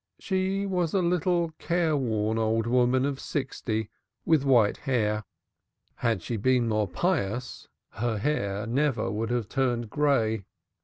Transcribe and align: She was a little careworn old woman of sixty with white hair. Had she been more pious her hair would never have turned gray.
She 0.17 0.65
was 0.65 0.95
a 0.95 1.01
little 1.03 1.51
careworn 1.59 2.39
old 2.39 2.65
woman 2.65 3.05
of 3.05 3.19
sixty 3.19 3.91
with 4.25 4.43
white 4.43 4.77
hair. 4.77 5.25
Had 5.97 6.23
she 6.23 6.37
been 6.37 6.67
more 6.67 6.87
pious 6.87 7.67
her 7.91 8.17
hair 8.17 8.61
would 8.61 8.69
never 8.71 9.27
have 9.35 9.47
turned 9.47 9.91
gray. 9.91 10.43